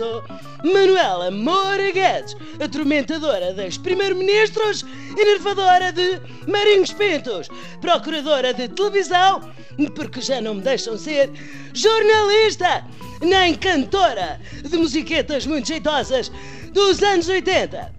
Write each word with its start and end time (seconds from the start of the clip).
sou 0.00 0.22
Manuela 0.64 1.30
Moura 1.30 1.90
Guedes, 1.90 2.34
atormentadora 2.58 3.52
dos 3.52 3.76
primeiros-ministros, 3.76 4.84
enervadora 5.18 5.92
de 5.92 6.20
Marinhos 6.46 6.92
Pintos, 6.92 7.48
procuradora 7.80 8.54
de 8.54 8.68
televisão, 8.68 9.52
porque 9.94 10.20
já 10.20 10.40
não 10.40 10.54
me 10.54 10.62
deixam 10.62 10.96
ser 10.96 11.30
jornalista, 11.74 12.84
nem 13.20 13.54
cantora 13.54 14.40
de 14.62 14.76
musiquetas 14.76 15.44
muito 15.44 15.68
jeitosas 15.68 16.32
dos 16.72 17.02
anos 17.02 17.28
80. 17.28 17.92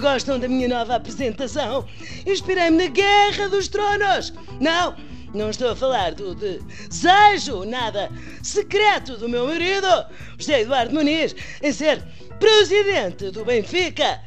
Gostam 0.00 0.38
da 0.38 0.46
minha 0.46 0.68
nova 0.68 0.96
apresentação? 0.96 1.86
Inspirei-me 2.26 2.84
na 2.84 2.90
Guerra 2.90 3.48
dos 3.48 3.68
Tronos. 3.68 4.34
Não, 4.60 4.94
não 5.34 5.50
estou 5.50 5.70
a 5.70 5.76
falar 5.76 6.14
do 6.14 6.34
desejo, 6.34 7.64
nada 7.64 8.10
secreto 8.42 9.16
do 9.16 9.28
meu 9.28 9.46
marido, 9.46 9.86
José 10.38 10.62
Eduardo 10.62 10.94
Muniz, 10.94 11.34
em 11.62 11.72
ser 11.72 12.02
presidente 12.38 13.30
do 13.30 13.44
Benfica. 13.44 14.20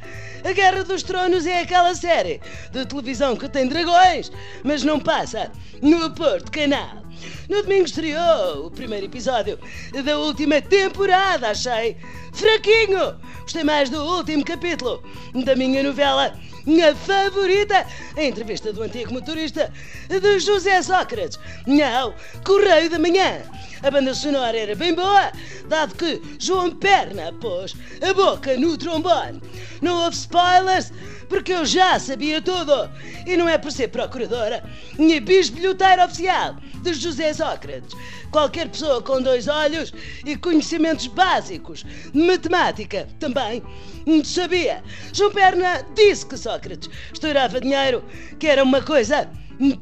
A 0.44 0.52
Guerra 0.52 0.82
dos 0.82 1.02
Tronos 1.02 1.46
é 1.46 1.60
aquela 1.60 1.94
série 1.94 2.40
de 2.72 2.84
televisão 2.84 3.36
que 3.36 3.48
tem 3.48 3.68
dragões, 3.68 4.30
mas 4.64 4.82
não 4.82 4.98
passa 4.98 5.52
no 5.80 6.10
Porto 6.10 6.50
Canal. 6.50 7.02
No 7.48 7.62
domingo 7.62 7.84
estreou 7.84 8.66
o 8.66 8.70
primeiro 8.70 9.06
episódio 9.06 9.58
da 10.04 10.18
última 10.18 10.60
temporada, 10.60 11.50
achei 11.50 11.96
fraquinho. 12.32 13.16
Gostei 13.42 13.62
mais 13.62 13.90
do 13.90 14.02
último 14.02 14.44
capítulo 14.44 15.02
da 15.44 15.54
minha 15.54 15.82
novela 15.82 16.36
minha 16.66 16.94
favorita, 16.94 17.86
a 18.16 18.22
entrevista 18.22 18.72
do 18.72 18.82
antigo 18.82 19.12
motorista 19.12 19.72
de 20.08 20.38
José 20.38 20.82
Sócrates, 20.82 21.38
não, 21.66 22.14
Correio 22.44 22.90
da 22.90 22.98
Manhã. 22.98 23.42
A 23.82 23.90
banda 23.90 24.14
sonora 24.14 24.56
era 24.56 24.76
bem 24.76 24.94
boa, 24.94 25.32
dado 25.68 25.94
que 25.96 26.22
João 26.38 26.70
Perna 26.70 27.32
pôs 27.40 27.74
a 28.00 28.14
boca 28.14 28.56
no 28.56 28.78
trombone. 28.78 29.42
Não 29.80 30.04
houve 30.04 30.14
spoilers, 30.14 30.92
porque 31.28 31.52
eu 31.52 31.66
já 31.66 31.98
sabia 31.98 32.40
tudo. 32.40 32.88
E 33.26 33.36
não 33.36 33.48
é 33.48 33.58
por 33.58 33.72
ser 33.72 33.88
procuradora 33.88 34.62
nem 34.96 35.20
bisbilhoteira 35.20 36.04
oficial 36.04 36.56
de 36.82 36.92
José 36.94 37.32
Sócrates. 37.32 37.96
Qualquer 38.30 38.68
pessoa 38.68 39.00
com 39.02 39.22
dois 39.22 39.48
olhos 39.48 39.92
e 40.24 40.36
conhecimentos 40.36 41.06
básicos 41.06 41.84
de 42.12 42.20
matemática 42.20 43.08
também 43.18 43.62
sabia. 44.24 44.82
João 45.12 45.32
Perna 45.32 45.86
disse 45.94 46.26
que 46.26 46.36
Sócrates 46.36 46.90
estourava 47.12 47.60
dinheiro, 47.60 48.04
que 48.38 48.46
era 48.46 48.62
uma 48.62 48.82
coisa 48.82 49.28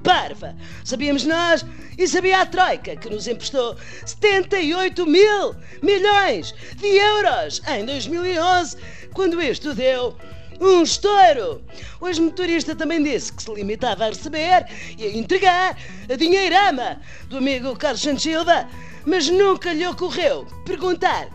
parva. 0.03 0.55
Sabíamos 0.84 1.25
nós 1.25 1.65
e 1.97 2.06
sabia 2.06 2.43
a 2.43 2.47
Troika, 2.47 2.97
que 2.97 3.09
nos 3.09 3.27
emprestou 3.27 3.77
78 4.05 5.06
mil 5.06 5.55
milhões 5.83 6.55
de 6.77 6.87
euros 6.87 7.62
em 7.69 7.84
2011, 7.84 8.77
quando 9.15 9.41
isto 9.41 9.75
deu 9.75 10.17
um 10.61 10.83
estouro. 10.83 11.64
O 12.00 12.06
ex-motorista 12.06 12.77
também 12.77 13.03
disse 13.03 13.33
que 13.33 13.42
se 13.42 13.53
limitava 13.53 14.05
a 14.05 14.08
receber 14.08 14.66
e 14.98 15.06
a 15.06 15.16
entregar 15.16 15.77
a 16.08 16.16
dinheirama 16.16 17.00
do 17.28 17.39
amigo 17.39 17.75
Carlos 17.77 18.03
Santos 18.03 18.22
Silva, 18.22 18.69
mas 19.06 19.28
nunca 19.28 19.72
lhe 19.72 19.86
ocorreu 19.86 20.47
perguntar 20.64 21.28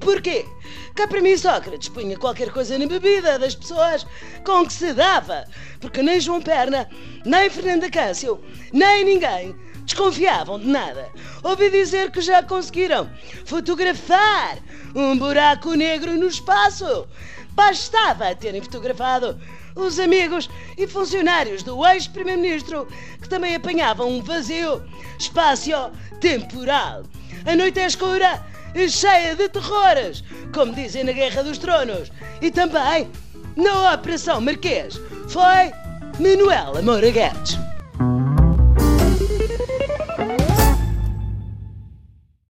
Porquê? 0.00 0.46
Cá 0.94 1.08
para 1.08 1.20
mim 1.20 1.36
Sócrates 1.36 1.88
punha 1.88 2.16
qualquer 2.16 2.50
coisa 2.52 2.78
na 2.78 2.86
bebida 2.86 3.38
das 3.38 3.56
pessoas 3.56 4.06
com 4.44 4.64
que 4.64 4.72
se 4.72 4.92
dava, 4.92 5.44
porque 5.80 6.00
nem 6.00 6.20
João 6.20 6.40
Perna, 6.40 6.88
nem 7.24 7.50
Fernanda 7.50 7.90
Cássio, 7.90 8.40
nem 8.72 9.04
ninguém 9.04 9.54
desconfiavam 9.84 10.60
de 10.60 10.66
nada. 10.66 11.10
Ouvi 11.42 11.70
dizer 11.70 12.12
que 12.12 12.20
já 12.20 12.42
conseguiram 12.42 13.10
fotografar 13.44 14.58
um 14.94 15.18
buraco 15.18 15.74
negro 15.74 16.12
no 16.12 16.28
espaço. 16.28 17.08
Bastava 17.54 18.34
terem 18.34 18.60
fotografado 18.60 19.38
os 19.76 19.98
amigos 19.98 20.50
e 20.76 20.86
funcionários 20.86 21.62
do 21.62 21.84
ex-primeiro-ministro 21.86 22.86
que 23.20 23.28
também 23.28 23.54
apanhavam 23.54 24.08
um 24.08 24.22
vazio 24.22 24.82
espaço-temporal. 25.18 27.04
A 27.46 27.54
noite 27.54 27.78
é 27.78 27.86
escura 27.86 28.44
cheia 28.88 29.36
de 29.36 29.48
terrores, 29.48 30.24
como 30.52 30.74
dizem 30.74 31.04
na 31.04 31.12
Guerra 31.12 31.42
dos 31.42 31.58
Tronos. 31.58 32.10
E 32.40 32.50
também 32.50 33.08
na 33.56 33.94
Operação 33.94 34.40
Marquês 34.40 35.00
foi 35.28 35.72
Manuela 36.18 36.82
Moura. 36.82 37.63